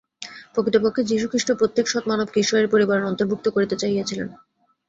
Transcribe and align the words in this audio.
প্রকৃতপক্ষে 0.53 1.01
যীশুখ্রীষ্ট 1.03 1.49
প্রত্যেক 1.51 1.85
সৎ 1.87 2.03
মানবকে 2.07 2.37
ঈশ্বরের 2.39 2.71
পরিবারের 2.71 3.07
অন্তর্ভুক্ত 3.07 3.45
করিতে 3.49 3.75
চাহিয়াছিলেন। 3.75 4.27